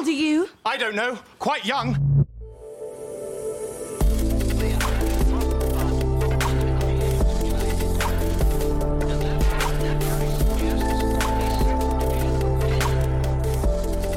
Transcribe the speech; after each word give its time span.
old 0.00 0.08
are 0.08 0.12
you? 0.12 0.48
I 0.64 0.78
don't 0.78 0.94
know. 0.94 1.18
Quite 1.38 1.66
young. 1.66 1.94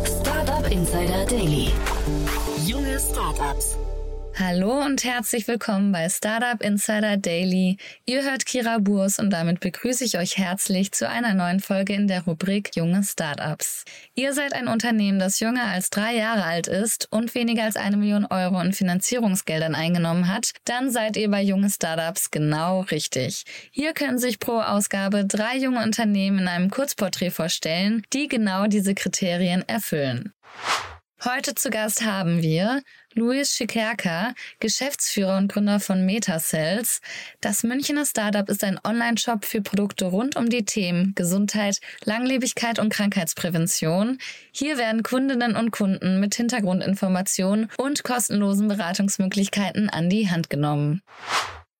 Startup 0.05 0.71
Insider 0.71 1.25
Daily. 1.25 1.65
Junge 2.65 2.97
Startups. 3.00 3.82
Hallo 4.39 4.84
und 4.84 5.04
herzlich 5.04 5.47
willkommen 5.47 5.91
bei 5.91 6.09
Startup 6.09 6.59
Insider 6.59 7.18
Daily. 7.18 7.77
Ihr 8.05 8.23
hört 8.23 8.47
Kira 8.47 8.79
Burs 8.79 9.20
und 9.20 9.29
damit 9.29 9.59
begrüße 9.59 10.04
ich 10.04 10.18
euch 10.18 10.39
herzlich 10.39 10.91
zu 10.91 11.07
einer 11.07 11.36
neuen 11.36 11.59
Folge 11.59 11.93
in 11.93 12.07
der 12.07 12.23
Rubrik 12.23 12.75
Junge 12.75 13.04
Startups. 13.04 13.86
Ihr 14.15 14.33
seid 14.33 14.54
ein 14.54 14.68
Unternehmen, 14.68 15.19
das 15.19 15.39
jünger 15.39 15.65
als 15.65 15.91
drei 15.91 16.15
Jahre 16.15 16.46
alt 16.46 16.65
ist 16.65 17.07
und 17.11 17.36
weniger 17.36 17.65
als 17.65 17.75
eine 17.75 17.96
Million 17.96 18.25
Euro 18.25 18.59
in 18.59 18.73
Finanzierungsgeldern 18.73 19.75
eingenommen 19.75 20.28
hat, 20.28 20.50
dann 20.65 20.89
seid 20.89 21.15
ihr 21.15 21.29
bei 21.29 21.43
Junge 21.43 21.70
Startups 21.70 22.31
genau 22.31 22.81
richtig. 22.81 23.43
Hier 23.70 23.93
können 23.93 24.18
sich 24.18 24.39
pro 24.39 24.61
Ausgabe 24.61 25.25
drei 25.25 25.57
junge 25.57 25.84
Unternehmen 25.84 26.39
in 26.39 26.47
einem 26.47 26.71
Kurzporträt 26.71 27.29
vorstellen, 27.29 28.01
die 28.14 28.28
genau 28.28 28.65
diese 28.65 28.95
Kriterien 28.95 29.64
erfüllen. 29.70 30.34
Heute 31.25 31.56
zu 31.56 31.70
Gast 31.70 32.03
haben 32.03 32.42
wir 32.42 32.81
Luis 33.16 33.52
Schikerka, 33.52 34.33
Geschäftsführer 34.59 35.38
und 35.38 35.52
Gründer 35.52 35.80
von 35.80 36.05
Metacells. 36.05 36.99
Das 37.41 37.63
Münchner 37.63 38.05
Startup 38.05 38.49
ist 38.49 38.63
ein 38.63 38.80
Online-Shop 38.83 39.45
für 39.45 39.61
Produkte 39.61 40.05
rund 40.05 40.36
um 40.36 40.49
die 40.49 40.66
Themen 40.66 41.13
Gesundheit, 41.16 41.80
Langlebigkeit 42.05 42.80
und 42.80 42.89
Krankheitsprävention. 42.89 44.17
Hier 44.52 44.77
werden 44.77 45.03
Kundinnen 45.03 45.55
und 45.55 45.72
Kunden 45.72 46.19
mit 46.19 46.36
Hintergrundinformationen 46.36 47.69
und 47.77 48.03
kostenlosen 48.03 48.67
Beratungsmöglichkeiten 48.67 49.89
an 49.89 50.09
die 50.09 50.30
Hand 50.30 50.50
genommen. 50.50 51.02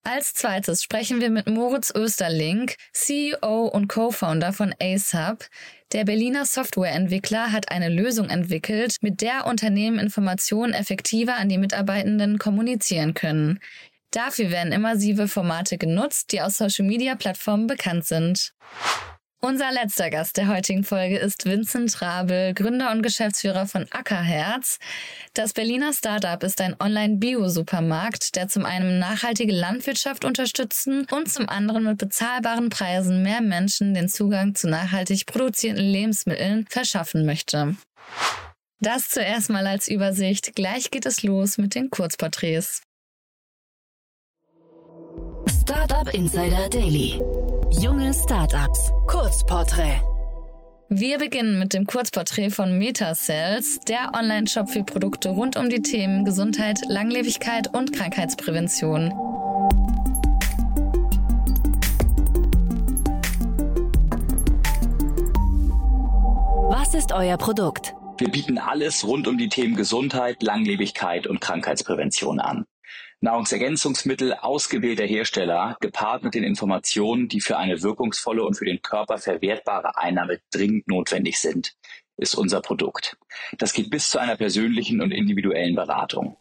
Als 0.06 0.34
zweites 0.34 0.84
sprechen 0.84 1.22
wir 1.22 1.30
mit 1.30 1.48
Moritz 1.48 1.90
Österlink, 1.96 2.76
CEO 2.92 3.68
und 3.68 3.88
Co-Founder 3.88 4.52
von 4.52 4.76
ASAP. 4.82 5.50
Der 5.94 6.04
Berliner 6.04 6.46
Softwareentwickler 6.46 7.54
hat 7.54 7.72
eine 7.72 7.88
Lösung 7.88 8.30
entwickelt, 8.30 8.98
mit 9.00 9.22
der 9.22 9.46
Unternehmen 9.46 10.00
Informationen 10.00 10.74
effektiver 10.74 11.38
an 11.38 11.48
die 11.48 11.58
Mitarbeitenden 11.58 12.38
kommunizieren 12.38 13.14
können. 13.14 13.62
Dafür 14.12 14.52
werden 14.52 14.74
immersive 14.74 15.30
Formate 15.30 15.78
genutzt, 15.78 16.34
die 16.34 16.42
aus 16.42 16.58
Social-Media-Plattformen 16.58 17.68
bekannt 17.68 18.06
sind. 18.06 18.54
Unser 19.46 19.74
letzter 19.74 20.10
Gast 20.10 20.38
der 20.38 20.48
heutigen 20.48 20.86
Folge 20.86 21.18
ist 21.18 21.44
Vincent 21.44 22.02
Rabel, 22.02 22.54
Gründer 22.54 22.92
und 22.92 23.02
Geschäftsführer 23.04 23.68
von 23.68 23.86
Ackerherz. 23.92 24.80
Das 25.34 25.52
Berliner 25.52 25.92
Startup 25.92 26.42
ist 26.44 26.62
ein 26.62 26.78
Online-Bio-Supermarkt, 26.80 28.38
der 28.38 28.48
zum 28.48 28.64
einen 28.64 29.00
nachhaltige 29.00 29.52
Landwirtschaft 29.52 30.24
unterstützen 30.24 31.06
und 31.12 31.30
zum 31.30 31.50
anderen 31.50 31.84
mit 31.84 31.98
bezahlbaren 31.98 32.70
Preisen 32.70 33.22
mehr 33.22 33.42
Menschen 33.42 33.94
den 33.94 34.08
Zugang 34.08 34.56
zu 34.56 34.70
nachhaltig 34.70 35.26
produzierten 35.26 35.84
Lebensmitteln 35.84 36.66
verschaffen 36.70 37.26
möchte. 37.26 37.76
Das 38.80 39.10
zuerst 39.10 39.50
mal 39.50 39.68
als 39.68 39.90
Übersicht. 39.90 40.56
Gleich 40.56 40.90
geht 40.90 41.06
es 41.06 41.22
los 41.22 41.58
mit 41.58 41.76
den 41.76 41.90
Kurzporträts. 41.90 42.82
Startup 45.50 46.14
Insider 46.14 46.70
Daily. 46.70 47.20
Junge 47.72 48.14
Startups. 48.14 48.92
Kurzporträt. 49.08 50.02
Wir 50.90 51.18
beginnen 51.18 51.60
mit 51.60 51.74
dem 51.74 51.86
Kurzporträt 51.86 52.50
von 52.50 52.78
Metacells, 52.78 53.80
der 53.88 54.12
Online-Shop 54.14 54.70
für 54.70 54.84
Produkte 54.84 55.30
rund 55.30 55.58
um 55.58 55.70
die 55.70 55.82
Themen 55.82 56.26
Gesundheit, 56.26 56.80
Langlebigkeit 56.88 57.74
und 57.74 57.94
Krankheitsprävention. 57.94 59.12
Was 66.70 66.94
ist 66.94 67.12
euer 67.12 67.38
Produkt? 67.38 67.94
Wir 68.18 68.30
bieten 68.30 68.58
alles 68.58 69.06
rund 69.06 69.28
um 69.28 69.38
die 69.38 69.50
Themen 69.50 69.76
Gesundheit, 69.76 70.44
Langlebigkeit 70.44 71.28
und 71.28 71.42
Krankheitsprävention 71.42 72.40
an. 72.40 72.66
Nahrungsergänzungsmittel 73.24 74.34
ausgewählter 74.34 75.06
Hersteller, 75.06 75.78
gepaart 75.80 76.24
mit 76.24 76.34
den 76.34 76.44
Informationen, 76.44 77.30
die 77.30 77.40
für 77.40 77.56
eine 77.56 77.82
wirkungsvolle 77.82 78.44
und 78.44 78.56
für 78.56 78.66
den 78.66 78.82
Körper 78.82 79.18
verwertbare 79.18 79.98
Einnahme 79.98 80.42
dringend 80.52 80.90
notwendig 80.90 81.40
sind, 81.40 81.74
ist 82.18 82.36
unser 82.36 82.60
Produkt. 82.60 83.16
Das 83.58 83.72
geht 83.72 83.90
bis 83.90 84.10
zu 84.10 84.20
einer 84.20 84.36
persönlichen 84.36 85.00
und 85.02 85.12
individuellen 85.12 85.74
Beratung. 85.74 86.36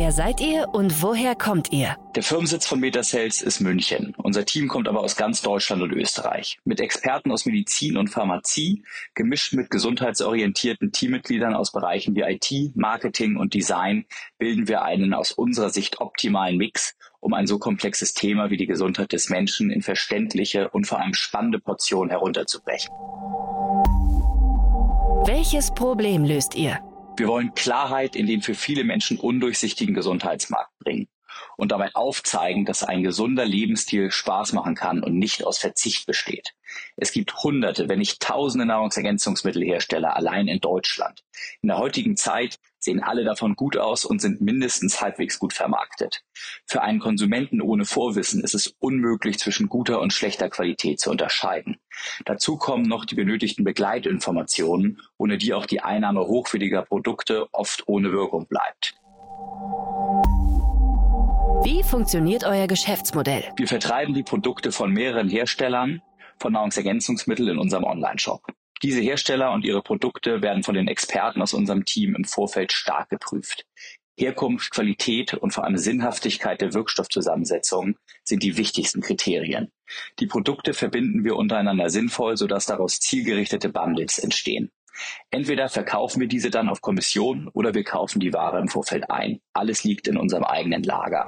Wer 0.00 0.12
seid 0.12 0.40
ihr 0.40 0.68
und 0.68 1.02
woher 1.02 1.34
kommt 1.34 1.72
ihr? 1.72 1.96
Der 2.14 2.22
Firmensitz 2.22 2.64
von 2.64 2.78
Metacells 2.78 3.42
ist 3.42 3.58
München. 3.58 4.14
Unser 4.16 4.44
Team 4.44 4.68
kommt 4.68 4.86
aber 4.86 5.00
aus 5.00 5.16
ganz 5.16 5.42
Deutschland 5.42 5.82
und 5.82 5.90
Österreich. 5.90 6.60
Mit 6.64 6.80
Experten 6.80 7.32
aus 7.32 7.46
Medizin 7.46 7.96
und 7.96 8.06
Pharmazie, 8.06 8.84
gemischt 9.14 9.54
mit 9.54 9.70
gesundheitsorientierten 9.70 10.92
Teammitgliedern 10.92 11.52
aus 11.52 11.72
Bereichen 11.72 12.14
wie 12.14 12.20
IT, 12.20 12.76
Marketing 12.76 13.36
und 13.36 13.54
Design, 13.54 14.04
bilden 14.38 14.68
wir 14.68 14.82
einen 14.82 15.14
aus 15.14 15.32
unserer 15.32 15.70
Sicht 15.70 16.00
optimalen 16.00 16.58
Mix, 16.58 16.94
um 17.18 17.34
ein 17.34 17.48
so 17.48 17.58
komplexes 17.58 18.14
Thema 18.14 18.50
wie 18.50 18.56
die 18.56 18.66
Gesundheit 18.66 19.12
des 19.12 19.30
Menschen 19.30 19.68
in 19.68 19.82
verständliche 19.82 20.68
und 20.68 20.86
vor 20.86 21.00
allem 21.00 21.14
spannende 21.14 21.58
Portionen 21.58 22.10
herunterzubrechen. 22.10 22.92
Welches 25.26 25.72
Problem 25.72 26.24
löst 26.24 26.54
ihr? 26.54 26.78
Wir 27.18 27.26
wollen 27.26 27.54
Klarheit 27.54 28.14
in 28.14 28.26
den 28.26 28.42
für 28.42 28.54
viele 28.54 28.84
Menschen 28.84 29.18
undurchsichtigen 29.18 29.92
Gesundheitsmarkt 29.92 30.78
bringen 30.78 31.08
und 31.56 31.72
dabei 31.72 31.92
aufzeigen, 31.94 32.64
dass 32.64 32.84
ein 32.84 33.02
gesunder 33.02 33.44
Lebensstil 33.44 34.12
Spaß 34.12 34.52
machen 34.52 34.76
kann 34.76 35.02
und 35.02 35.18
nicht 35.18 35.44
aus 35.44 35.58
Verzicht 35.58 36.06
besteht. 36.06 36.54
Es 36.96 37.10
gibt 37.10 37.34
hunderte, 37.42 37.88
wenn 37.88 37.98
nicht 37.98 38.22
tausende 38.22 38.66
Nahrungsergänzungsmittelhersteller 38.66 40.14
allein 40.14 40.46
in 40.46 40.60
Deutschland. 40.60 41.24
In 41.60 41.68
der 41.68 41.78
heutigen 41.78 42.16
Zeit 42.16 42.60
sehen 42.78 43.02
alle 43.02 43.24
davon 43.24 43.56
gut 43.56 43.76
aus 43.76 44.04
und 44.04 44.20
sind 44.20 44.40
mindestens 44.40 45.00
halbwegs 45.00 45.38
gut 45.38 45.52
vermarktet. 45.52 46.22
Für 46.66 46.82
einen 46.82 47.00
Konsumenten 47.00 47.60
ohne 47.60 47.84
Vorwissen 47.84 48.42
ist 48.42 48.54
es 48.54 48.74
unmöglich, 48.78 49.38
zwischen 49.38 49.68
guter 49.68 50.00
und 50.00 50.12
schlechter 50.12 50.48
Qualität 50.48 51.00
zu 51.00 51.10
unterscheiden. 51.10 51.78
Dazu 52.24 52.56
kommen 52.56 52.84
noch 52.84 53.04
die 53.04 53.14
benötigten 53.14 53.64
Begleitinformationen, 53.64 55.00
ohne 55.16 55.38
die 55.38 55.54
auch 55.54 55.66
die 55.66 55.80
Einnahme 55.80 56.26
hochwertiger 56.26 56.82
Produkte 56.82 57.46
oft 57.52 57.86
ohne 57.86 58.12
Wirkung 58.12 58.46
bleibt. 58.46 58.94
Wie 61.64 61.82
funktioniert 61.82 62.44
euer 62.44 62.66
Geschäftsmodell? 62.66 63.44
Wir 63.56 63.66
vertreiben 63.66 64.14
die 64.14 64.22
Produkte 64.22 64.70
von 64.70 64.92
mehreren 64.92 65.28
Herstellern 65.28 66.02
von 66.38 66.52
Nahrungsergänzungsmitteln 66.52 67.48
in 67.48 67.58
unserem 67.58 67.84
Online-Shop. 67.84 68.42
Diese 68.82 69.00
Hersteller 69.00 69.52
und 69.52 69.64
ihre 69.64 69.82
Produkte 69.82 70.42
werden 70.42 70.62
von 70.62 70.74
den 70.74 70.88
Experten 70.88 71.42
aus 71.42 71.52
unserem 71.52 71.84
Team 71.84 72.14
im 72.14 72.24
Vorfeld 72.24 72.72
stark 72.72 73.10
geprüft. 73.10 73.66
Herkunft, 74.16 74.72
Qualität 74.72 75.34
und 75.34 75.52
vor 75.52 75.64
allem 75.64 75.78
Sinnhaftigkeit 75.78 76.60
der 76.60 76.74
Wirkstoffzusammensetzung 76.74 77.96
sind 78.24 78.42
die 78.42 78.56
wichtigsten 78.56 79.00
Kriterien. 79.00 79.70
Die 80.18 80.26
Produkte 80.26 80.74
verbinden 80.74 81.24
wir 81.24 81.36
untereinander 81.36 81.88
sinnvoll, 81.88 82.36
sodass 82.36 82.66
daraus 82.66 82.98
zielgerichtete 82.98 83.68
Bundles 83.68 84.18
entstehen. 84.18 84.70
Entweder 85.30 85.68
verkaufen 85.68 86.20
wir 86.20 86.26
diese 86.26 86.50
dann 86.50 86.68
auf 86.68 86.80
Kommission 86.80 87.48
oder 87.52 87.74
wir 87.74 87.84
kaufen 87.84 88.18
die 88.18 88.32
Ware 88.32 88.58
im 88.58 88.68
Vorfeld 88.68 89.08
ein. 89.10 89.40
Alles 89.52 89.84
liegt 89.84 90.08
in 90.08 90.16
unserem 90.16 90.42
eigenen 90.42 90.82
Lager. 90.82 91.26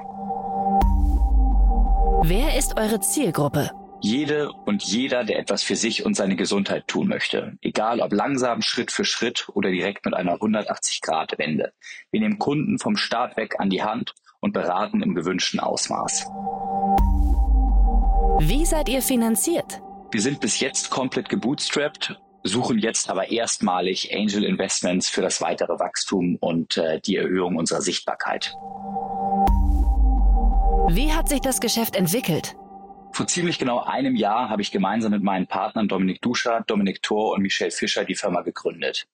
Wer 2.25 2.59
ist 2.59 2.77
eure 2.77 3.01
Zielgruppe? 3.01 3.71
Jede 4.03 4.51
und 4.51 4.83
jeder, 4.83 5.25
der 5.25 5.39
etwas 5.39 5.63
für 5.63 5.77
sich 5.77 6.07
und 6.07 6.15
seine 6.15 6.35
Gesundheit 6.35 6.89
tun 6.89 7.09
möchte. 7.09 7.59
Egal 7.61 8.01
ob 8.01 8.13
langsam, 8.13 8.63
Schritt 8.63 8.93
für 8.93 9.05
Schritt 9.05 9.49
oder 9.53 9.71
direkt 9.71 10.07
mit 10.07 10.15
einer 10.15 10.37
180-Grad-Wende. 10.37 11.75
Wir 12.11 12.21
nehmen 12.21 12.39
Kunden 12.39 12.79
vom 12.79 12.97
Start 12.97 13.37
weg 13.37 13.57
an 13.59 13.69
die 13.69 13.83
Hand 13.83 14.15
und 14.41 14.53
beraten 14.53 15.03
im 15.03 15.15
gewünschten 15.15 15.61
Ausmaß. 15.61 16.27
Wie 18.41 18.65
seid 18.65 18.89
ihr 18.89 19.03
finanziert? 19.03 19.83
Wir 20.11 20.23
sind 20.23 20.41
bis 20.41 20.61
jetzt 20.61 20.89
komplett 20.89 21.29
gebootstrapped, 21.29 22.19
suchen 22.43 22.79
jetzt 22.79 23.11
aber 23.11 23.31
erstmalig 23.31 24.17
Angel 24.17 24.45
Investments 24.45 25.11
für 25.11 25.21
das 25.21 25.43
weitere 25.43 25.79
Wachstum 25.79 26.37
und 26.41 26.79
äh, 26.79 27.01
die 27.03 27.17
Erhöhung 27.17 27.57
unserer 27.57 27.83
Sichtbarkeit. 27.83 28.55
Wie 30.89 31.13
hat 31.13 31.29
sich 31.29 31.43
das 31.43 31.61
Geschäft 31.61 31.97
entwickelt? 31.97 32.57
Vor 33.13 33.27
ziemlich 33.27 33.59
genau 33.59 33.83
einem 33.83 34.15
Jahr 34.15 34.49
habe 34.49 34.63
ich 34.63 34.71
gemeinsam 34.71 35.13
mit 35.13 35.23
meinen 35.23 35.47
Partnern 35.47 35.89
Dominik 35.89 36.23
Duscher, 36.23 36.63
Dominik 36.67 37.03
Thor 37.03 37.33
und 37.35 37.43
Michelle 37.43 37.71
Fischer 37.71 38.05
die 38.05 38.15
Firma 38.15 38.43
gegründet. 38.43 39.09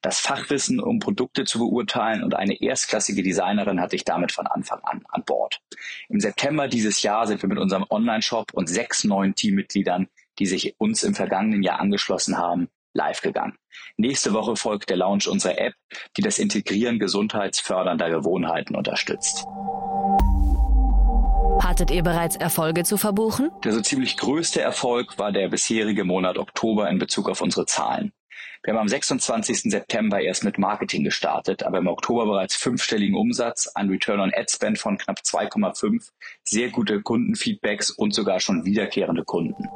Das 0.00 0.20
Fachwissen, 0.20 0.80
um 0.80 0.98
Produkte 0.98 1.44
zu 1.44 1.58
beurteilen 1.58 2.24
und 2.24 2.34
eine 2.34 2.60
erstklassige 2.60 3.22
Designerin 3.22 3.80
hatte 3.80 3.96
ich 3.96 4.04
damit 4.04 4.32
von 4.32 4.46
Anfang 4.46 4.80
an 4.82 5.04
an 5.08 5.24
Bord. 5.24 5.60
Im 6.08 6.18
September 6.20 6.66
dieses 6.66 7.02
Jahr 7.02 7.26
sind 7.26 7.42
wir 7.42 7.48
mit 7.48 7.58
unserem 7.58 7.84
Online-Shop 7.88 8.52
und 8.54 8.68
sechs 8.68 9.04
neuen 9.04 9.34
Teammitgliedern, 9.34 10.08
die 10.38 10.46
sich 10.46 10.74
uns 10.78 11.02
im 11.02 11.14
vergangenen 11.14 11.62
Jahr 11.62 11.78
angeschlossen 11.78 12.38
haben, 12.38 12.68
live 12.94 13.20
gegangen. 13.20 13.56
Nächste 13.96 14.32
Woche 14.32 14.56
folgt 14.56 14.90
der 14.90 14.96
Launch 14.96 15.28
unserer 15.28 15.58
App, 15.58 15.74
die 16.16 16.22
das 16.22 16.38
Integrieren 16.38 16.98
gesundheitsfördernder 16.98 18.10
Gewohnheiten 18.10 18.74
unterstützt. 18.74 19.46
Hattet 21.62 21.92
ihr 21.92 22.02
bereits 22.02 22.34
Erfolge 22.34 22.82
zu 22.82 22.96
verbuchen? 22.96 23.50
Der 23.62 23.72
so 23.72 23.80
ziemlich 23.80 24.16
größte 24.16 24.60
Erfolg 24.60 25.16
war 25.18 25.30
der 25.30 25.48
bisherige 25.48 26.02
Monat 26.02 26.36
Oktober 26.36 26.90
in 26.90 26.98
Bezug 26.98 27.28
auf 27.30 27.40
unsere 27.40 27.66
Zahlen. 27.66 28.12
Wir 28.64 28.74
haben 28.74 28.80
am 28.80 28.88
26. 28.88 29.70
September 29.70 30.20
erst 30.20 30.42
mit 30.42 30.58
Marketing 30.58 31.04
gestartet, 31.04 31.62
aber 31.62 31.78
im 31.78 31.86
Oktober 31.86 32.26
bereits 32.26 32.56
fünfstelligen 32.56 33.16
Umsatz, 33.16 33.68
ein 33.76 33.88
Return 33.88 34.18
on 34.18 34.32
Ad 34.34 34.46
Spend 34.50 34.78
von 34.78 34.98
knapp 34.98 35.20
2,5, 35.20 36.10
sehr 36.42 36.70
gute 36.70 37.00
Kundenfeedbacks 37.00 37.90
und 37.90 38.12
sogar 38.12 38.40
schon 38.40 38.64
wiederkehrende 38.64 39.24
Kunden. 39.24 39.68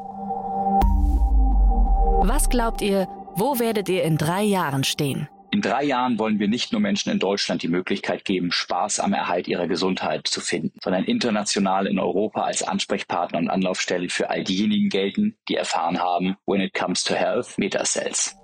Was 2.28 2.48
glaubt 2.48 2.82
ihr, 2.82 3.06
wo 3.36 3.60
werdet 3.60 3.88
ihr 3.88 4.02
in 4.02 4.18
drei 4.18 4.42
Jahren 4.42 4.82
stehen? 4.82 5.28
In 5.56 5.62
drei 5.62 5.84
Jahren 5.84 6.18
wollen 6.18 6.38
wir 6.38 6.48
nicht 6.48 6.72
nur 6.72 6.82
Menschen 6.82 7.10
in 7.10 7.18
Deutschland 7.18 7.62
die 7.62 7.68
Möglichkeit 7.68 8.26
geben, 8.26 8.52
Spaß 8.52 9.00
am 9.00 9.14
Erhalt 9.14 9.48
ihrer 9.48 9.66
Gesundheit 9.66 10.26
zu 10.26 10.42
finden, 10.42 10.78
sondern 10.84 11.04
international 11.04 11.86
in 11.86 11.98
Europa 11.98 12.42
als 12.42 12.62
Ansprechpartner 12.62 13.38
und 13.38 13.48
Anlaufstelle 13.48 14.10
für 14.10 14.28
all 14.28 14.44
diejenigen 14.44 14.90
gelten, 14.90 15.34
die 15.48 15.54
erfahren 15.54 15.98
haben, 15.98 16.36
when 16.44 16.60
it 16.60 16.74
comes 16.74 17.02
to 17.04 17.14
health, 17.14 17.56
Metacells. 17.56 18.36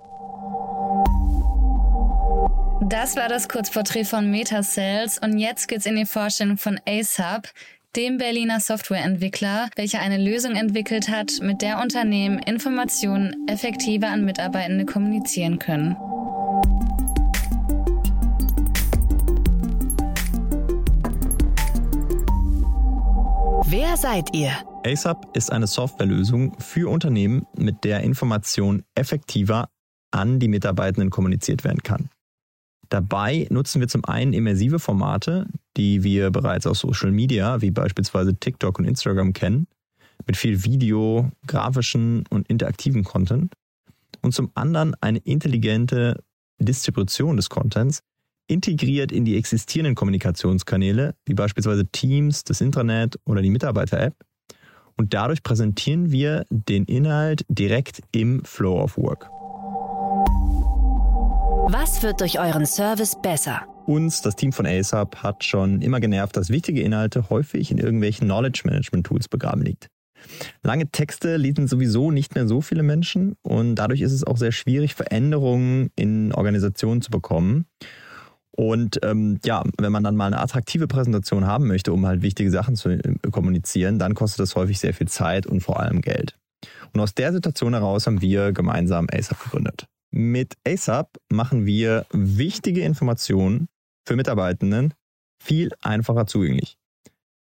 Das 2.89 3.15
war 3.15 3.29
das 3.29 3.47
Kurzporträt 3.47 4.05
von 4.05 4.31
Metacells 4.31 5.19
und 5.19 5.37
jetzt 5.37 5.67
geht's 5.67 5.85
in 5.85 5.95
die 5.95 6.07
Vorstellung 6.07 6.57
von 6.57 6.79
ASAP, 6.87 7.47
dem 7.95 8.17
Berliner 8.17 8.59
Softwareentwickler, 8.59 9.69
welcher 9.75 9.99
eine 9.99 10.17
Lösung 10.17 10.55
entwickelt 10.55 11.09
hat, 11.09 11.33
mit 11.41 11.61
der 11.61 11.79
Unternehmen 11.79 12.39
Informationen 12.39 13.47
effektiver 13.47 14.07
an 14.07 14.25
Mitarbeitende 14.25 14.85
kommunizieren 14.85 15.59
können. 15.59 15.95
Wer 23.75 23.97
seid 23.97 24.35
ihr? 24.35 24.51
ASAP 24.85 25.35
ist 25.35 25.51
eine 25.51 25.65
Softwarelösung 25.65 26.55
für 26.59 26.91
Unternehmen, 26.91 27.47
mit 27.57 27.83
der 27.83 28.01
Information 28.01 28.83
effektiver 28.93 29.67
an 30.11 30.39
die 30.39 30.47
Mitarbeitenden 30.47 31.09
kommuniziert 31.09 31.63
werden 31.63 31.81
kann. 31.81 32.11
Dabei 32.89 33.47
nutzen 33.49 33.81
wir 33.81 33.87
zum 33.87 34.05
einen 34.05 34.33
immersive 34.33 34.77
Formate, 34.77 35.47
die 35.75 36.03
wir 36.03 36.29
bereits 36.29 36.67
aus 36.67 36.81
Social 36.81 37.09
Media, 37.09 37.61
wie 37.61 37.71
beispielsweise 37.71 38.35
TikTok 38.35 38.77
und 38.77 38.85
Instagram 38.85 39.33
kennen, 39.33 39.65
mit 40.27 40.37
viel 40.37 40.63
Video, 40.63 41.31
grafischen 41.47 42.25
und 42.29 42.47
interaktiven 42.49 43.03
Content. 43.03 43.55
Und 44.21 44.35
zum 44.35 44.51
anderen 44.53 44.93
eine 45.01 45.17
intelligente 45.17 46.23
Distribution 46.59 47.37
des 47.37 47.49
Contents, 47.49 48.03
integriert 48.53 49.11
in 49.11 49.25
die 49.25 49.35
existierenden 49.35 49.95
Kommunikationskanäle, 49.95 51.15
wie 51.25 51.33
beispielsweise 51.33 51.87
Teams, 51.87 52.43
das 52.43 52.61
Intranet 52.61 53.19
oder 53.25 53.41
die 53.41 53.49
Mitarbeiter-App. 53.49 54.13
Und 54.95 55.15
dadurch 55.15 55.41
präsentieren 55.41 56.11
wir 56.11 56.45
den 56.51 56.85
Inhalt 56.85 57.45
direkt 57.49 58.01
im 58.11 58.45
Flow 58.45 58.79
of 58.79 58.95
Work. 58.95 59.27
Was 61.71 62.03
wird 62.03 62.21
durch 62.21 62.39
euren 62.39 62.67
Service 62.67 63.15
besser? 63.19 63.63
Uns, 63.87 64.21
das 64.21 64.35
Team 64.35 64.53
von 64.53 64.67
ASAP, 64.67 65.23
hat 65.23 65.43
schon 65.43 65.81
immer 65.81 65.99
genervt, 65.99 66.37
dass 66.37 66.49
wichtige 66.49 66.81
Inhalte 66.81 67.31
häufig 67.31 67.71
in 67.71 67.79
irgendwelchen 67.79 68.27
Knowledge 68.27 68.61
Management 68.65 69.07
Tools 69.07 69.27
begraben 69.27 69.63
liegt. 69.63 69.87
Lange 70.61 70.89
Texte 70.91 71.37
lesen 71.37 71.67
sowieso 71.67 72.11
nicht 72.11 72.35
mehr 72.35 72.47
so 72.47 72.61
viele 72.61 72.83
Menschen 72.83 73.35
und 73.41 73.75
dadurch 73.75 74.01
ist 74.01 74.13
es 74.13 74.23
auch 74.23 74.37
sehr 74.37 74.51
schwierig, 74.51 74.93
Veränderungen 74.93 75.89
in 75.95 76.31
Organisationen 76.33 77.01
zu 77.01 77.09
bekommen. 77.11 77.65
Und 78.55 78.99
ähm, 79.03 79.39
ja, 79.43 79.63
wenn 79.79 79.91
man 79.91 80.03
dann 80.03 80.15
mal 80.15 80.27
eine 80.27 80.39
attraktive 80.39 80.87
Präsentation 80.87 81.47
haben 81.47 81.67
möchte, 81.67 81.91
um 81.91 82.05
halt 82.05 82.21
wichtige 82.21 82.51
Sachen 82.51 82.75
zu 82.75 82.89
äh, 82.89 83.15
kommunizieren, 83.31 83.97
dann 83.97 84.13
kostet 84.13 84.41
das 84.41 84.55
häufig 84.55 84.79
sehr 84.79 84.93
viel 84.93 85.07
Zeit 85.07 85.47
und 85.47 85.61
vor 85.61 85.79
allem 85.79 86.01
Geld. 86.01 86.37
Und 86.93 86.99
aus 86.99 87.15
der 87.15 87.33
Situation 87.33 87.73
heraus 87.73 88.05
haben 88.05 88.21
wir 88.21 88.51
gemeinsam 88.51 89.07
ASAP 89.11 89.43
gegründet. 89.43 89.87
Mit 90.11 90.53
ASAP 90.67 91.17
machen 91.29 91.65
wir 91.65 92.05
wichtige 92.11 92.81
Informationen 92.81 93.67
für 94.07 94.15
Mitarbeitenden 94.15 94.93
viel 95.41 95.71
einfacher 95.81 96.27
zugänglich. 96.27 96.77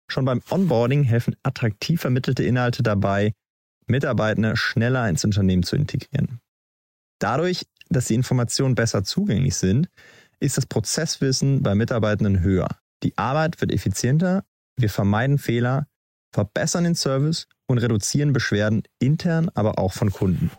Schon 0.09 0.25
beim 0.25 0.43
Onboarding 0.49 1.03
helfen 1.03 1.37
attraktiv 1.43 2.01
vermittelte 2.01 2.45
Inhalte 2.45 2.83
dabei, 2.83 3.33
Mitarbeitende 3.87 4.57
schneller 4.57 5.09
ins 5.09 5.25
Unternehmen 5.25 5.65
zu 5.65 5.77
integrieren. 5.77 6.41
Dadurch, 7.19 7.67
dass 7.89 8.07
die 8.07 8.15
Informationen 8.15 8.75
besser 8.75 9.05
zugänglich 9.05 9.57
sind, 9.57 9.89
ist 10.41 10.57
das 10.57 10.67
Prozesswissen 10.67 11.63
bei 11.63 11.75
Mitarbeitenden 11.75 12.41
höher. 12.41 12.69
Die 13.03 13.17
Arbeit 13.17 13.61
wird 13.61 13.73
effizienter, 13.73 14.45
wir 14.77 14.91
vermeiden 14.91 15.39
Fehler, 15.39 15.87
verbessern 16.33 16.85
den 16.85 16.95
Service 16.95 17.47
und 17.67 17.79
reduzieren 17.79 18.33
Beschwerden 18.33 18.83
intern, 18.99 19.51
aber 19.55 19.79
auch 19.79 19.93
von 19.93 20.11
Kunden. 20.11 20.51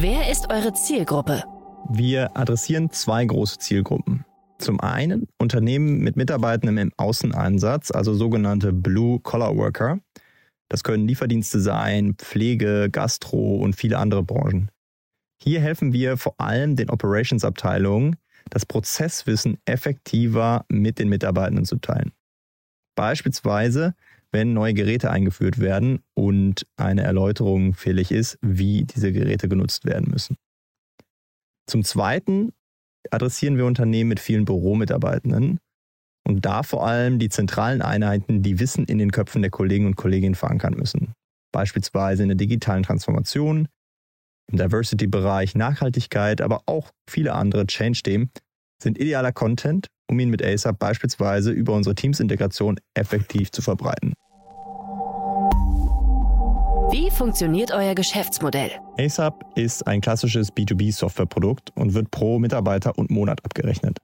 Wer 0.00 0.30
ist 0.30 0.50
eure 0.50 0.72
Zielgruppe? 0.72 1.44
Wir 1.90 2.36
adressieren 2.36 2.90
zwei 2.90 3.24
große 3.24 3.58
Zielgruppen. 3.58 4.24
Zum 4.58 4.80
einen 4.80 5.28
Unternehmen 5.38 5.98
mit 5.98 6.16
Mitarbeitenden 6.16 6.78
im 6.78 6.92
Außeneinsatz, 6.96 7.90
also 7.90 8.14
sogenannte 8.14 8.72
Blue-Collar-Worker. 8.72 10.00
Das 10.68 10.82
können 10.82 11.06
Lieferdienste 11.06 11.60
sein, 11.60 12.14
Pflege, 12.16 12.88
Gastro 12.90 13.56
und 13.56 13.76
viele 13.76 13.98
andere 13.98 14.22
Branchen. 14.22 14.70
Hier 15.42 15.60
helfen 15.60 15.92
wir 15.92 16.16
vor 16.16 16.34
allem 16.38 16.76
den 16.76 16.90
Operations-Abteilungen, 16.90 18.16
das 18.50 18.66
Prozesswissen 18.66 19.58
effektiver 19.64 20.64
mit 20.68 20.98
den 20.98 21.08
Mitarbeitenden 21.08 21.64
zu 21.64 21.76
teilen. 21.76 22.12
Beispielsweise, 22.96 23.94
wenn 24.32 24.52
neue 24.52 24.74
Geräte 24.74 25.10
eingeführt 25.10 25.58
werden 25.58 26.00
und 26.14 26.66
eine 26.76 27.02
Erläuterung 27.02 27.74
fällig 27.74 28.10
ist, 28.10 28.38
wie 28.42 28.84
diese 28.84 29.12
Geräte 29.12 29.48
genutzt 29.48 29.84
werden 29.84 30.10
müssen. 30.10 30.36
Zum 31.66 31.84
Zweiten 31.84 32.52
adressieren 33.10 33.56
wir 33.56 33.66
Unternehmen 33.66 34.08
mit 34.08 34.20
vielen 34.20 34.44
Büromitarbeitenden 34.44 35.58
und 36.26 36.44
da 36.44 36.62
vor 36.62 36.86
allem 36.86 37.18
die 37.18 37.28
zentralen 37.28 37.80
Einheiten, 37.80 38.42
die 38.42 38.58
Wissen 38.58 38.84
in 38.84 38.98
den 38.98 39.12
Köpfen 39.12 39.42
der 39.42 39.50
Kollegen 39.50 39.86
und 39.86 39.96
Kolleginnen 39.96 40.34
verankern 40.34 40.74
müssen. 40.74 41.12
Beispielsweise 41.52 42.22
in 42.22 42.28
der 42.28 42.36
digitalen 42.36 42.82
Transformation, 42.82 43.68
im 44.50 44.58
Diversity-Bereich, 44.58 45.54
Nachhaltigkeit, 45.54 46.40
aber 46.40 46.62
auch 46.66 46.90
viele 47.08 47.34
andere 47.34 47.66
Change-Themen 47.66 48.30
sind 48.82 48.98
idealer 48.98 49.32
Content, 49.32 49.88
um 50.10 50.18
ihn 50.18 50.30
mit 50.30 50.42
ASAP 50.42 50.78
beispielsweise 50.78 51.50
über 51.50 51.74
unsere 51.74 51.94
Teams-Integration 51.94 52.78
effektiv 52.94 53.50
zu 53.50 53.62
verbreiten. 53.62 54.14
Wie 56.90 57.10
funktioniert 57.10 57.70
euer 57.70 57.94
Geschäftsmodell? 57.94 58.70
ASAP 58.98 59.44
ist 59.56 59.86
ein 59.86 60.00
klassisches 60.00 60.52
B2B-Softwareprodukt 60.52 61.70
und 61.74 61.92
wird 61.92 62.10
pro 62.10 62.38
Mitarbeiter 62.38 62.96
und 62.96 63.10
Monat 63.10 63.44
abgerechnet. 63.44 63.98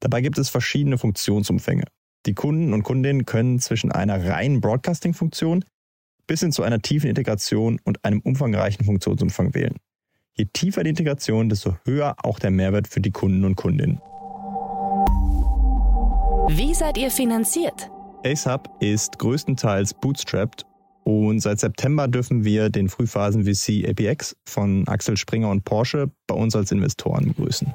Dabei 0.00 0.22
gibt 0.22 0.38
es 0.38 0.48
verschiedene 0.48 0.96
Funktionsumfänge. 0.96 1.84
Die 2.24 2.34
Kunden 2.34 2.72
und 2.72 2.82
Kundinnen 2.82 3.26
können 3.26 3.58
zwischen 3.58 3.92
einer 3.92 4.24
reinen 4.24 4.60
Broadcasting-Funktion 4.60 5.64
bis 6.28 6.40
hin 6.40 6.52
zu 6.52 6.62
einer 6.62 6.78
tiefen 6.78 7.10
Integration 7.10 7.80
und 7.82 8.04
einem 8.04 8.20
umfangreichen 8.20 8.84
Funktionsumfang 8.84 9.54
wählen. 9.54 9.74
Je 10.34 10.44
tiefer 10.52 10.84
die 10.84 10.90
Integration, 10.90 11.48
desto 11.48 11.76
höher 11.84 12.14
auch 12.22 12.38
der 12.38 12.52
Mehrwert 12.52 12.86
für 12.86 13.00
die 13.00 13.10
Kunden 13.10 13.44
und 13.44 13.56
Kundinnen. 13.56 14.00
Wie 16.50 16.72
seid 16.74 16.96
ihr 16.96 17.10
finanziert? 17.10 17.90
ASAP 18.24 18.70
ist 18.80 19.18
größtenteils 19.18 19.94
bootstrapped 19.94 20.64
und 21.04 21.40
seit 21.40 21.58
September 21.58 22.06
dürfen 22.06 22.44
wir 22.44 22.70
den 22.70 22.88
Frühphasen-VC 22.88 23.88
APX 23.88 24.36
von 24.46 24.86
Axel 24.86 25.16
Springer 25.16 25.50
und 25.50 25.64
Porsche 25.64 26.10
bei 26.26 26.34
uns 26.34 26.54
als 26.54 26.70
Investoren 26.70 27.28
begrüßen. 27.28 27.74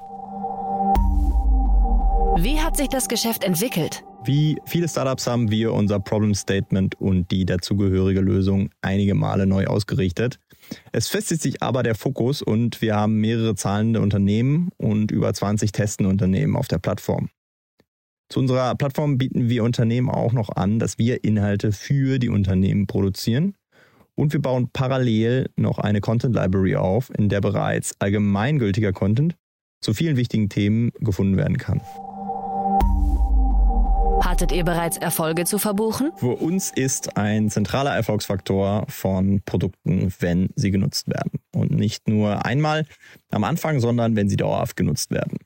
Wie 2.38 2.60
hat 2.60 2.78
sich 2.78 2.90
das 2.90 3.08
Geschäft 3.08 3.44
entwickelt? 3.44 4.04
Wie 4.26 4.58
viele 4.64 4.88
Startups 4.88 5.28
haben 5.28 5.52
wir 5.52 5.74
unser 5.74 6.00
Problem 6.00 6.34
Statement 6.34 6.96
und 7.02 7.30
die 7.30 7.46
dazugehörige 7.46 8.22
Lösung 8.22 8.70
einige 8.82 9.16
Male 9.16 9.46
neu 9.46 9.66
ausgerichtet. 9.66 10.40
Es 10.94 11.10
festigt 11.10 11.42
sich 11.42 11.62
aber 11.62 11.84
der 11.84 11.94
Fokus 11.94 12.42
und 12.42 12.82
wir 12.82 12.96
haben 12.96 13.20
mehrere 13.20 13.56
zahlende 13.56 14.00
Unternehmen 14.00 14.70
und 14.78 15.12
über 15.12 15.34
20 15.34 15.74
testende 15.74 16.10
Unternehmen 16.10 16.56
auf 16.56 16.70
der 16.70 16.78
Plattform. 16.78 17.30
Zu 18.30 18.40
unserer 18.40 18.76
Plattform 18.76 19.18
bieten 19.18 19.50
wir 19.50 19.66
Unternehmen 19.66 20.10
auch 20.10 20.32
noch 20.32 20.50
an, 20.50 20.80
dass 20.80 20.98
wir 20.98 21.26
Inhalte 21.26 21.74
für 21.74 22.18
die 22.18 22.30
Unternehmen 22.30 22.88
produzieren. 22.88 23.56
Und 24.16 24.32
wir 24.32 24.42
bauen 24.42 24.70
parallel 24.72 25.50
noch 25.58 25.80
eine 25.80 26.00
Content 26.00 26.34
Library 26.34 26.78
auf, 26.78 27.12
in 27.18 27.28
der 27.28 27.42
bereits 27.42 28.00
allgemeingültiger 28.00 28.94
Content 28.94 29.36
zu 29.82 29.94
vielen 29.94 30.16
wichtigen 30.16 30.48
Themen 30.48 30.92
gefunden 31.00 31.36
werden 31.36 31.58
kann. 31.58 31.82
Hattet 34.34 34.52
ihr 34.52 34.64
bereits 34.64 34.98
Erfolge 34.98 35.46
zu 35.46 35.60
verbuchen? 35.60 36.10
Für 36.16 36.36
uns 36.36 36.72
ist 36.72 37.18
ein 37.18 37.52
zentraler 37.52 37.94
Erfolgsfaktor 37.94 38.84
von 38.88 39.44
Produkten, 39.46 40.12
wenn 40.22 40.50
sie 40.56 40.72
genutzt 40.72 41.08
werden. 41.08 41.40
Und 41.54 41.70
nicht 41.70 42.08
nur 42.08 42.44
einmal 42.44 42.88
am 43.30 43.44
Anfang, 43.44 43.80
sondern 43.80 44.16
wenn 44.16 44.30
sie 44.30 44.36
dauerhaft 44.36 44.76
genutzt 44.76 45.12
werden. 45.12 45.38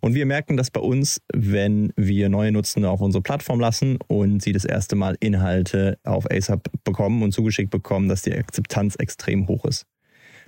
Und 0.00 0.14
wir 0.14 0.26
merken 0.26 0.56
das 0.56 0.72
bei 0.72 0.80
uns, 0.80 1.20
wenn 1.32 1.92
wir 1.94 2.28
neue 2.28 2.50
Nutzende 2.50 2.90
auf 2.90 3.00
unsere 3.00 3.22
Plattform 3.22 3.60
lassen 3.60 3.98
und 4.08 4.42
sie 4.42 4.50
das 4.50 4.64
erste 4.64 4.96
Mal 4.96 5.16
Inhalte 5.20 5.96
auf 6.02 6.28
ASAP 6.28 6.66
bekommen 6.82 7.22
und 7.22 7.30
zugeschickt 7.30 7.70
bekommen, 7.70 8.08
dass 8.08 8.22
die 8.22 8.34
Akzeptanz 8.34 8.96
extrem 8.96 9.46
hoch 9.46 9.64
ist. 9.64 9.86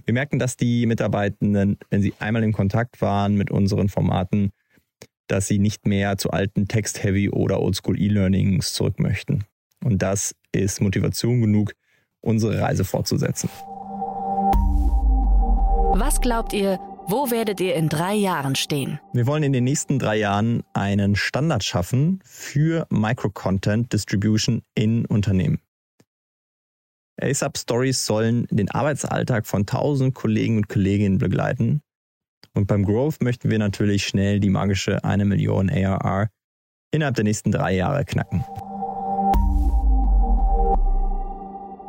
Wir 0.06 0.12
merken, 0.12 0.40
dass 0.40 0.56
die 0.56 0.86
Mitarbeitenden, 0.86 1.78
wenn 1.90 2.02
sie 2.02 2.14
einmal 2.18 2.42
in 2.42 2.52
Kontakt 2.52 3.00
waren 3.00 3.36
mit 3.36 3.52
unseren 3.52 3.88
Formaten, 3.88 4.50
dass 5.26 5.46
sie 5.46 5.58
nicht 5.58 5.86
mehr 5.86 6.18
zu 6.18 6.30
alten 6.30 6.68
Text-Heavy 6.68 7.30
oder 7.30 7.60
Oldschool 7.60 8.00
E-Learnings 8.00 8.72
zurück 8.72 8.98
möchten. 9.00 9.44
Und 9.84 10.02
das 10.02 10.34
ist 10.52 10.80
Motivation 10.80 11.40
genug, 11.40 11.72
unsere 12.20 12.60
Reise 12.60 12.84
fortzusetzen. 12.84 13.48
Was 15.98 16.20
glaubt 16.20 16.52
ihr, 16.52 16.78
wo 17.06 17.30
werdet 17.30 17.60
ihr 17.60 17.74
in 17.74 17.88
drei 17.88 18.14
Jahren 18.14 18.56
stehen? 18.56 18.98
Wir 19.12 19.26
wollen 19.26 19.44
in 19.44 19.52
den 19.52 19.64
nächsten 19.64 19.98
drei 19.98 20.16
Jahren 20.16 20.62
einen 20.74 21.14
Standard 21.14 21.62
schaffen 21.62 22.20
für 22.24 22.86
Microcontent 22.90 23.92
Distribution 23.92 24.62
in 24.74 25.06
Unternehmen. 25.06 25.60
ASAP 27.20 27.56
Stories 27.56 28.04
sollen 28.04 28.46
den 28.50 28.70
Arbeitsalltag 28.70 29.46
von 29.46 29.64
tausend 29.64 30.14
Kollegen 30.14 30.58
und 30.58 30.68
Kolleginnen 30.68 31.18
begleiten 31.18 31.80
und 32.56 32.66
beim 32.66 32.84
Growth 32.84 33.22
möchten 33.22 33.50
wir 33.50 33.58
natürlich 33.58 34.06
schnell 34.06 34.40
die 34.40 34.50
magische 34.50 35.04
1 35.04 35.24
Million 35.24 35.70
ARR 35.70 36.28
innerhalb 36.90 37.14
der 37.14 37.24
nächsten 37.24 37.52
drei 37.52 37.74
Jahre 37.74 38.04
knacken. 38.04 38.44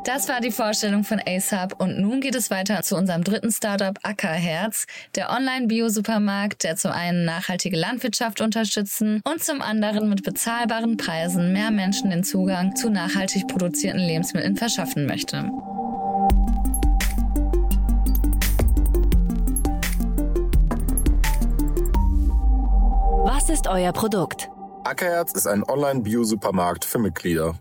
Das 0.04 0.26
war 0.26 0.40
die 0.40 0.50
Vorstellung 0.50 1.04
von 1.04 1.20
ASAP 1.20 1.78
und 1.78 2.00
nun 2.00 2.22
geht 2.22 2.34
es 2.34 2.50
weiter 2.50 2.82
zu 2.82 2.96
unserem 2.96 3.24
dritten 3.24 3.52
Startup 3.52 3.98
Ackerherz, 4.02 4.86
der 5.14 5.28
Online-Bio-Supermarkt, 5.28 6.64
der 6.64 6.76
zum 6.76 6.92
einen 6.92 7.26
nachhaltige 7.26 7.76
Landwirtschaft 7.76 8.40
unterstützen 8.40 9.20
und 9.24 9.44
zum 9.44 9.60
anderen 9.60 10.08
mit 10.08 10.22
bezahlbaren 10.22 10.96
Preisen 10.96 11.52
mehr 11.52 11.70
Menschen 11.70 12.08
den 12.08 12.24
Zugang 12.24 12.74
zu 12.74 12.88
nachhaltig 12.88 13.48
produzierten 13.48 14.00
Lebensmitteln 14.00 14.56
verschaffen 14.56 15.04
möchte. 15.04 15.50
Ist 23.58 23.66
euer 23.66 23.92
Produkt? 23.92 24.48
Ackerherz 24.84 25.32
ist 25.32 25.48
ein 25.48 25.64
Online-Bio-Supermarkt 25.64 26.84
für 26.84 27.00
Mitglieder. 27.00 27.58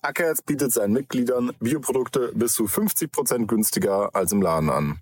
Ackerherz 0.00 0.40
bietet 0.40 0.72
seinen 0.72 0.94
Mitgliedern 0.94 1.52
Bioprodukte 1.60 2.32
bis 2.34 2.54
zu 2.54 2.66
50 2.66 3.12
Prozent 3.12 3.46
günstiger 3.46 4.14
als 4.14 4.32
im 4.32 4.40
Laden 4.40 4.70
an. 4.70 5.00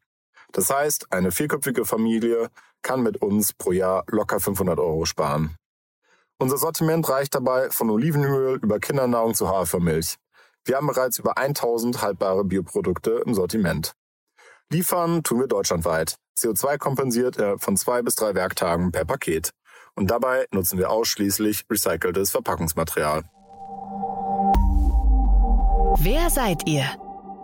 Das 0.51 0.71
heißt, 0.71 1.13
eine 1.13 1.31
vierköpfige 1.31 1.85
Familie 1.85 2.49
kann 2.83 3.05
mit 3.05 3.23
uns 3.23 3.53
pro 3.53 3.71
Jahr 3.71 4.03
locker 4.09 4.41
500 4.41 4.81
Euro 4.81 5.05
sparen. 5.05 5.55
Unser 6.41 6.59
Sortiment 6.59 7.09
reicht 7.09 7.37
dabei 7.37 7.71
von 7.71 7.89
Olivenöl 7.89 8.59
über 8.61 8.81
Kindernahrung 8.81 9.35
zu 9.35 9.49
Hafermilch. 9.49 10.17
Wir 10.65 10.79
haben 10.79 10.89
bereits 10.89 11.21
über 11.21 11.39
1000 11.39 12.03
haltbare 12.03 12.43
Bioprodukte 12.43 13.23
im 13.25 13.35
Sortiment. 13.35 13.93
Liefern 14.69 15.23
tun 15.23 15.39
wir 15.39 15.47
deutschlandweit. 15.47 16.17
CO2 16.37 16.77
kompensiert 16.77 17.37
er 17.39 17.61
von 17.61 17.77
zwei 17.77 18.03
bis 18.03 18.17
drei 18.17 18.35
Werktagen 18.35 18.91
per 18.91 19.05
Paket. 19.05 19.53
Und 19.99 20.13
dabei 20.13 20.47
nutzen 20.53 20.79
wir 20.79 20.91
ausschließlich 20.91 21.65
recyceltes 21.69 22.31
Verpackungsmaterial. 22.31 23.25
Wer 25.99 26.31
seid 26.31 26.69
ihr? 26.69 26.85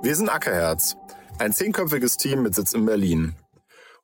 Wir 0.03 0.15
sind 0.15 0.29
Ackerherz, 0.29 0.97
ein 1.41 1.53
zehnköpfiges 1.53 2.17
Team 2.17 2.45
mit 2.45 2.55
Sitz 2.55 2.73
in 2.73 2.87
Berlin. 2.87 3.35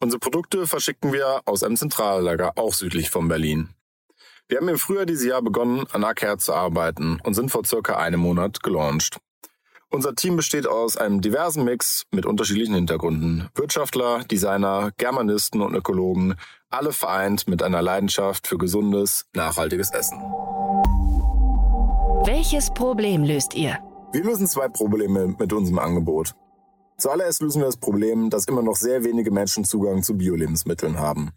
Unsere 0.01 0.19
Produkte 0.19 0.67
verschicken 0.67 1.13
wir 1.13 1.43
aus 1.45 1.63
einem 1.63 1.77
Zentrallager, 1.77 2.55
auch 2.57 2.75
südlich 2.75 3.11
von 3.11 3.29
Berlin. 3.29 3.69
Wir 4.49 4.59
haben 4.59 4.69
im 4.69 4.79
Frühjahr 4.79 5.07
dieses 5.07 5.27
Jahr 5.27 5.43
begonnen, 5.43 5.87
an 5.93 6.03
Ackerherz 6.03 6.47
zu 6.47 6.53
arbeiten 6.53 7.21
und 7.23 7.35
sind 7.35 7.53
vor 7.53 7.65
circa 7.65 7.99
einem 7.99 8.19
Monat 8.19 8.65
gelauncht. 8.65 9.19
Unser 9.93 10.15
Team 10.15 10.37
besteht 10.37 10.69
aus 10.69 10.97
einem 10.97 11.21
diversen 11.21 11.65
Mix 11.65 12.07
mit 12.13 12.25
unterschiedlichen 12.25 12.75
Hintergründen. 12.75 13.49
Wirtschaftler, 13.57 14.23
Designer, 14.23 14.93
Germanisten 14.99 15.61
und 15.63 15.75
Ökologen, 15.75 16.37
alle 16.69 16.93
vereint 16.93 17.49
mit 17.49 17.61
einer 17.61 17.83
Leidenschaft 17.83 18.47
für 18.47 18.57
gesundes, 18.57 19.27
nachhaltiges 19.35 19.91
Essen. 19.91 20.21
Welches 22.25 22.71
Problem 22.71 23.25
löst 23.25 23.55
ihr? 23.55 23.79
Wir 24.13 24.23
lösen 24.23 24.47
zwei 24.47 24.69
Probleme 24.69 25.35
mit 25.37 25.53
unserem 25.53 25.81
Angebot. 25.81 26.37
Zuallererst 26.97 27.43
lösen 27.43 27.61
wir 27.61 27.67
das 27.67 27.77
Problem, 27.77 28.31
dass 28.31 28.47
immer 28.47 28.63
noch 28.63 28.77
sehr 28.77 29.03
wenige 29.03 29.33
Menschen 29.33 29.65
Zugang 29.65 30.05
zu 30.05 30.17
Bio-Lebensmitteln 30.17 31.01
haben. 31.01 31.31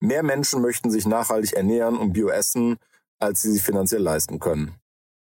Mehr 0.00 0.22
Menschen 0.22 0.62
möchten 0.62 0.90
sich 0.90 1.04
nachhaltig 1.04 1.52
ernähren 1.52 1.98
und 1.98 2.14
Bio 2.14 2.28
essen, 2.28 2.78
als 3.18 3.42
sie 3.42 3.52
sich 3.52 3.62
finanziell 3.62 4.02
leisten 4.02 4.40
können. 4.40 4.74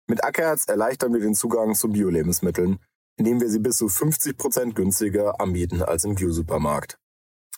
Mit 0.08 0.24
Ackerherz 0.24 0.66
erleichtern 0.68 1.14
wir 1.14 1.20
den 1.20 1.34
Zugang 1.34 1.74
zu 1.74 1.90
Bio-Lebensmitteln, 1.90 2.80
indem 3.18 3.42
wir 3.42 3.50
sie 3.50 3.60
bis 3.60 3.78
zu 3.78 3.90
50 3.90 4.38
Prozent 4.38 4.76
günstiger 4.76 5.40
anbieten 5.42 5.82
als 5.82 6.04
im 6.04 6.16
Bio-Supermarkt. 6.16 6.98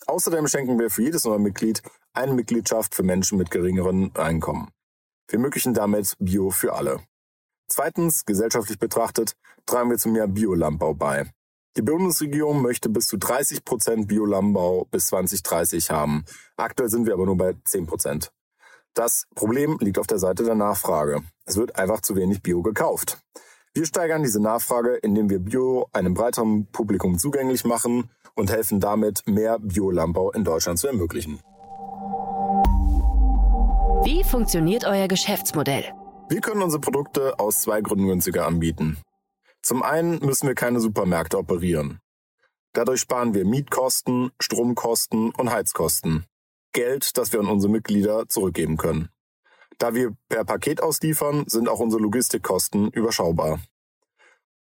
Außerdem 0.06 0.48
schenken 0.48 0.80
wir 0.80 0.90
für 0.90 1.04
jedes 1.04 1.26
neue 1.26 1.40
Mitglied 1.40 1.82
eine 2.14 2.34
Mitgliedschaft 2.34 2.96
für 2.96 3.04
Menschen 3.04 3.38
mit 3.38 3.52
geringeren 3.52 4.16
Einkommen. 4.16 4.72
Wir 5.28 5.40
ermöglichen 5.40 5.74
damit 5.74 6.16
Bio 6.20 6.50
für 6.50 6.74
alle. 6.74 7.02
Zweitens, 7.70 8.24
gesellschaftlich 8.24 8.80
betrachtet, 8.80 9.36
tragen 9.66 9.90
wir 9.90 9.98
zum 9.98 10.14
mehr 10.14 10.28
Biolandbau 10.28 10.94
bei. 10.94 11.30
Die 11.76 11.82
Bundesregierung 11.82 12.62
möchte 12.62 12.90
bis 12.90 13.08
zu 13.08 13.18
30 13.18 13.66
Prozent 13.66 14.08
Biolandbau 14.08 14.86
bis 14.86 15.08
2030 15.08 15.92
haben. 15.92 16.24
Aktuell 16.56 16.90
sind 16.90 17.06
wir 17.06 17.14
aber 17.14 17.26
nur 17.26 17.38
bei 17.38 17.56
10 17.66 17.86
Prozent. 17.86 18.32
Das 18.98 19.28
Problem 19.36 19.78
liegt 19.80 20.00
auf 20.00 20.08
der 20.08 20.18
Seite 20.18 20.44
der 20.44 20.56
Nachfrage. 20.56 21.22
Es 21.46 21.56
wird 21.56 21.78
einfach 21.78 22.02
zu 22.02 22.16
wenig 22.16 22.42
Bio 22.42 22.64
gekauft. 22.64 23.20
Wir 23.76 23.86
steigern 23.86 24.24
diese 24.24 24.42
Nachfrage, 24.42 24.96
indem 24.96 25.30
wir 25.30 25.38
Bio 25.38 25.88
einem 25.94 26.16
breiteren 26.16 26.66
Publikum 26.72 27.20
zugänglich 27.20 27.64
machen 27.64 28.10
und 28.34 28.50
helfen 28.50 28.80
damit, 28.80 29.22
mehr 29.28 29.60
Biolandbau 29.60 30.32
in 30.32 30.44
Deutschland 30.44 30.80
zu 30.80 30.88
ermöglichen. 30.88 31.40
Wie 34.04 34.24
funktioniert 34.24 34.84
euer 34.84 35.08
Geschäftsmodell? 35.08 35.94
Wir 36.30 36.42
können 36.42 36.64
unsere 36.64 36.82
Produkte 36.82 37.38
aus 37.38 37.62
zwei 37.62 37.82
Gründen 37.82 38.08
günstiger 38.08 38.48
anbieten. 38.48 38.98
Zum 39.62 39.84
einen 39.84 40.26
müssen 40.26 40.48
wir 40.48 40.56
keine 40.56 40.80
Supermärkte 40.80 41.38
operieren. 41.38 42.00
Dadurch 42.74 43.02
sparen 43.02 43.36
wir 43.36 43.46
Mietkosten, 43.46 44.32
Stromkosten 44.40 45.30
und 45.36 45.52
Heizkosten. 45.52 46.26
Geld, 46.78 47.18
das 47.18 47.34
wir 47.34 47.40
an 47.40 47.48
unsere 47.48 47.72
Mitglieder 47.72 48.30
zurückgeben 48.30 48.78
können. 48.78 49.10
Da 49.80 49.96
wir 49.96 50.16
per 50.30 50.46
Paket 50.46 50.80
ausliefern, 50.80 51.46
sind 51.48 51.68
auch 51.70 51.80
unsere 51.80 52.04
Logistikkosten 52.04 52.92
überschaubar. 52.92 53.60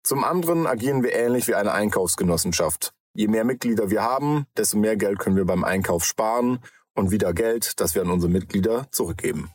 Zum 0.04 0.22
anderen 0.22 0.68
agieren 0.68 1.02
wir 1.02 1.12
ähnlich 1.12 1.48
wie 1.48 1.56
eine 1.56 1.72
Einkaufsgenossenschaft. 1.72 2.94
Je 3.14 3.26
mehr 3.26 3.42
Mitglieder 3.42 3.90
wir 3.90 4.04
haben, 4.04 4.46
desto 4.56 4.78
mehr 4.78 4.96
Geld 4.96 5.18
können 5.18 5.34
wir 5.34 5.44
beim 5.44 5.64
Einkauf 5.64 6.04
sparen 6.04 6.60
und 6.94 7.10
wieder 7.10 7.34
Geld, 7.34 7.80
das 7.80 7.96
wir 7.96 8.02
an 8.02 8.10
unsere 8.10 8.30
Mitglieder 8.30 8.86
zurückgeben. 8.92 9.50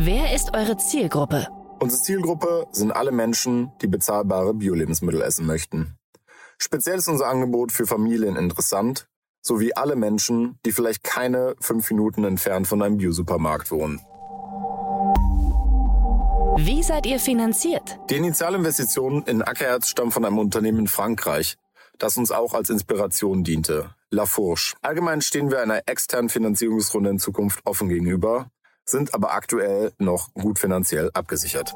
Wer 0.00 0.34
ist 0.34 0.56
eure 0.56 0.76
Zielgruppe? 0.76 1.46
Unsere 1.78 2.02
Zielgruppe 2.02 2.66
sind 2.72 2.90
alle 2.90 3.12
Menschen, 3.12 3.70
die 3.80 3.86
bezahlbare 3.86 4.54
Bio-Lebensmittel 4.54 5.22
essen 5.22 5.46
möchten. 5.46 5.96
Speziell 6.58 6.98
ist 6.98 7.06
unser 7.06 7.28
Angebot 7.28 7.70
für 7.70 7.86
Familien 7.86 8.34
interessant, 8.34 9.08
sowie 9.46 9.74
alle 9.74 9.94
Menschen, 9.94 10.58
die 10.64 10.72
vielleicht 10.72 11.04
keine 11.04 11.54
fünf 11.60 11.90
Minuten 11.90 12.24
entfernt 12.24 12.66
von 12.66 12.82
einem 12.82 12.96
Biosupermarkt 12.96 13.70
wohnen. 13.70 14.00
Wie 16.56 16.82
seid 16.82 17.04
ihr 17.04 17.18
finanziert? 17.18 17.98
Die 18.10 18.16
Initialinvestition 18.16 19.22
in 19.24 19.42
Ackerherz 19.42 19.88
stammt 19.88 20.14
von 20.14 20.24
einem 20.24 20.38
Unternehmen 20.38 20.80
in 20.80 20.88
Frankreich, 20.88 21.56
das 21.98 22.16
uns 22.16 22.30
auch 22.30 22.54
als 22.54 22.70
Inspiration 22.70 23.44
diente, 23.44 23.90
La 24.10 24.24
Fourche. 24.24 24.76
Allgemein 24.80 25.20
stehen 25.20 25.50
wir 25.50 25.60
einer 25.60 25.82
externen 25.86 26.28
Finanzierungsrunde 26.28 27.10
in 27.10 27.18
Zukunft 27.18 27.60
offen 27.64 27.88
gegenüber, 27.88 28.50
sind 28.84 29.14
aber 29.14 29.34
aktuell 29.34 29.92
noch 29.98 30.32
gut 30.34 30.58
finanziell 30.58 31.10
abgesichert. 31.12 31.74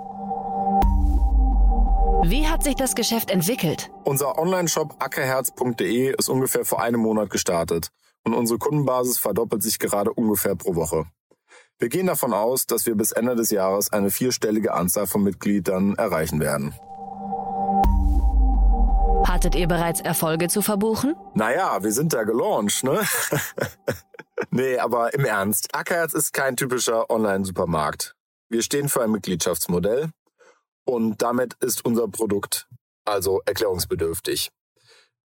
Wie 2.30 2.46
hat 2.46 2.62
sich 2.62 2.74
das 2.74 2.94
Geschäft 2.94 3.30
entwickelt? 3.30 3.90
Unser 4.04 4.38
Online-Shop 4.38 4.96
ackerherz.de 4.98 6.14
ist 6.14 6.28
ungefähr 6.28 6.66
vor 6.66 6.82
einem 6.82 7.00
Monat 7.00 7.30
gestartet 7.30 7.88
und 8.22 8.34
unsere 8.34 8.58
Kundenbasis 8.58 9.16
verdoppelt 9.16 9.62
sich 9.62 9.78
gerade 9.78 10.12
ungefähr 10.12 10.54
pro 10.54 10.74
Woche. 10.74 11.06
Wir 11.78 11.88
gehen 11.88 12.06
davon 12.06 12.34
aus, 12.34 12.66
dass 12.66 12.84
wir 12.84 12.96
bis 12.96 13.12
Ende 13.12 13.34
des 13.34 13.50
Jahres 13.50 13.94
eine 13.94 14.10
vierstellige 14.10 14.74
Anzahl 14.74 15.06
von 15.06 15.22
Mitgliedern 15.22 15.94
erreichen 15.94 16.38
werden. 16.38 16.74
Hattet 19.26 19.54
ihr 19.54 19.66
bereits 19.66 20.02
Erfolge 20.02 20.48
zu 20.48 20.60
verbuchen? 20.60 21.14
Naja, 21.32 21.82
wir 21.82 21.92
sind 21.92 22.12
da 22.12 22.24
gelauncht, 22.24 22.84
ne? 22.84 23.00
nee, 24.50 24.76
aber 24.76 25.14
im 25.14 25.24
Ernst. 25.24 25.74
Ackerherz 25.74 26.12
ist 26.12 26.34
kein 26.34 26.56
typischer 26.56 27.08
Online-Supermarkt. 27.08 28.14
Wir 28.50 28.60
stehen 28.60 28.90
für 28.90 29.02
ein 29.02 29.12
Mitgliedschaftsmodell 29.12 30.10
und 30.88 31.20
damit 31.20 31.54
ist 31.60 31.84
unser 31.84 32.08
Produkt 32.08 32.66
also 33.04 33.42
erklärungsbedürftig. 33.44 34.50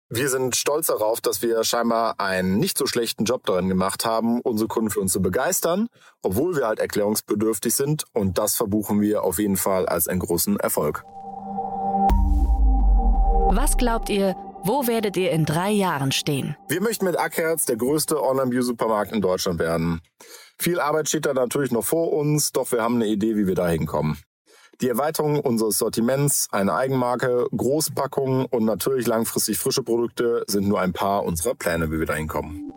Wir 0.09 0.29
sind 0.29 0.57
stolz 0.57 0.87
darauf, 0.87 1.21
dass 1.21 1.41
wir 1.41 1.63
scheinbar 1.63 2.19
einen 2.19 2.57
nicht 2.57 2.77
so 2.77 2.85
schlechten 2.85 3.23
Job 3.23 3.45
darin 3.45 3.69
gemacht 3.69 4.05
haben, 4.05 4.41
unsere 4.41 4.67
Kunden 4.67 4.89
für 4.89 4.99
uns 4.99 5.13
zu 5.13 5.21
begeistern, 5.21 5.87
obwohl 6.21 6.55
wir 6.57 6.67
halt 6.67 6.79
erklärungsbedürftig 6.79 7.73
sind 7.73 8.03
und 8.13 8.37
das 8.37 8.55
verbuchen 8.55 8.99
wir 8.99 9.23
auf 9.23 9.39
jeden 9.39 9.55
Fall 9.55 9.85
als 9.87 10.07
einen 10.07 10.19
großen 10.19 10.59
Erfolg. 10.59 11.03
Was 13.55 13.77
glaubt 13.77 14.09
ihr, 14.09 14.35
wo 14.63 14.85
werdet 14.87 15.15
ihr 15.15 15.31
in 15.31 15.45
drei 15.45 15.71
Jahren 15.71 16.11
stehen? 16.11 16.57
Wir 16.67 16.81
möchten 16.81 17.05
mit 17.05 17.17
Ackherz 17.17 17.65
der 17.65 17.77
größte 17.77 18.21
Online-Bio-Supermarkt 18.21 19.13
in 19.13 19.21
Deutschland 19.21 19.59
werden. 19.59 20.01
Viel 20.59 20.81
Arbeit 20.81 21.07
steht 21.07 21.25
da 21.25 21.33
natürlich 21.33 21.71
noch 21.71 21.85
vor 21.85 22.11
uns, 22.11 22.51
doch 22.51 22.71
wir 22.73 22.81
haben 22.81 22.95
eine 22.95 23.07
Idee, 23.07 23.37
wie 23.37 23.47
wir 23.47 23.55
da 23.55 23.67
hinkommen. 23.69 24.17
Die 24.81 24.89
Erweiterung 24.89 25.39
unseres 25.39 25.77
Sortiments, 25.77 26.49
eine 26.51 26.73
Eigenmarke, 26.73 27.45
Großpackungen 27.55 28.45
und 28.45 28.65
natürlich 28.65 29.07
langfristig 29.07 29.57
frische 29.57 29.83
Produkte 29.83 30.43
sind 30.47 30.67
nur 30.67 30.81
ein 30.81 30.91
paar 30.93 31.23
unserer 31.23 31.55
Pläne, 31.55 31.91
wie 31.91 31.99
wir 31.99 32.05
da 32.05 32.15
hinkommen. 32.15 32.73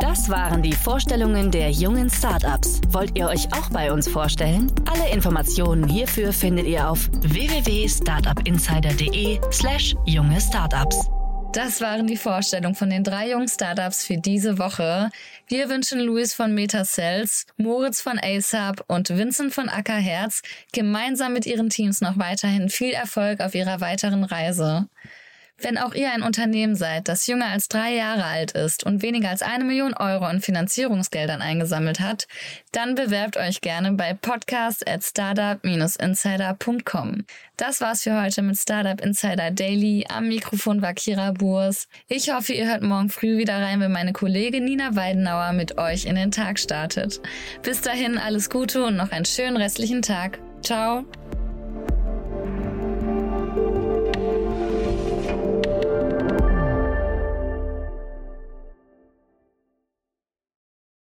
Das 0.00 0.28
waren 0.30 0.62
die 0.62 0.72
Vorstellungen 0.72 1.50
der 1.50 1.70
jungen 1.70 2.08
Startups. 2.08 2.80
Wollt 2.90 3.18
ihr 3.18 3.26
euch 3.28 3.52
auch 3.52 3.68
bei 3.70 3.92
uns 3.92 4.08
vorstellen? 4.08 4.72
Alle 4.90 5.10
Informationen 5.12 5.86
hierfür 5.88 6.32
findet 6.32 6.66
ihr 6.66 6.88
auf 6.88 7.10
www.startupinsider.de/slash 7.20 9.96
junge 10.06 10.40
Startups. 10.40 11.10
Das 11.58 11.80
waren 11.80 12.06
die 12.06 12.16
Vorstellungen 12.16 12.76
von 12.76 12.88
den 12.88 13.02
drei 13.02 13.30
jungen 13.30 13.48
Startups 13.48 14.04
für 14.04 14.16
diese 14.16 14.58
Woche. 14.58 15.10
Wir 15.48 15.68
wünschen 15.68 15.98
Luis 15.98 16.32
von 16.32 16.54
Metacells, 16.54 17.46
Moritz 17.56 18.00
von 18.00 18.16
ASAP 18.16 18.84
und 18.86 19.08
Vincent 19.10 19.52
von 19.52 19.68
Ackerherz 19.68 20.42
gemeinsam 20.72 21.32
mit 21.32 21.46
ihren 21.46 21.68
Teams 21.68 22.00
noch 22.00 22.16
weiterhin 22.16 22.68
viel 22.68 22.92
Erfolg 22.92 23.40
auf 23.40 23.56
ihrer 23.56 23.80
weiteren 23.80 24.22
Reise. 24.22 24.88
Wenn 25.60 25.76
auch 25.76 25.94
ihr 25.94 26.12
ein 26.12 26.22
Unternehmen 26.22 26.76
seid, 26.76 27.08
das 27.08 27.26
jünger 27.26 27.46
als 27.46 27.66
drei 27.66 27.92
Jahre 27.94 28.22
alt 28.24 28.52
ist 28.52 28.84
und 28.84 29.02
weniger 29.02 29.30
als 29.30 29.42
eine 29.42 29.64
Million 29.64 29.92
Euro 29.94 30.24
an 30.24 30.40
Finanzierungsgeldern 30.40 31.42
eingesammelt 31.42 31.98
hat, 31.98 32.28
dann 32.70 32.94
bewerbt 32.94 33.36
euch 33.36 33.60
gerne 33.60 33.90
bei 33.92 34.14
podcast 34.14 34.88
at 34.88 35.02
startup-insider.com. 35.02 37.24
Das 37.56 37.80
war's 37.80 38.02
für 38.02 38.22
heute 38.22 38.42
mit 38.42 38.56
Startup 38.56 39.00
Insider 39.00 39.50
Daily. 39.50 40.06
Am 40.08 40.28
Mikrofon 40.28 40.80
war 40.80 40.94
Kira 40.94 41.32
Burs. 41.32 41.88
Ich 42.06 42.32
hoffe, 42.32 42.52
ihr 42.52 42.68
hört 42.68 42.82
morgen 42.82 43.10
früh 43.10 43.36
wieder 43.36 43.60
rein, 43.60 43.80
wenn 43.80 43.90
meine 43.90 44.12
Kollegin 44.12 44.64
Nina 44.64 44.94
Weidenauer 44.94 45.54
mit 45.54 45.76
euch 45.76 46.04
in 46.04 46.14
den 46.14 46.30
Tag 46.30 46.60
startet. 46.60 47.20
Bis 47.62 47.80
dahin 47.80 48.16
alles 48.16 48.48
Gute 48.48 48.84
und 48.84 48.96
noch 48.96 49.10
einen 49.10 49.24
schönen 49.24 49.56
restlichen 49.56 50.02
Tag. 50.02 50.38
Ciao. 50.62 51.04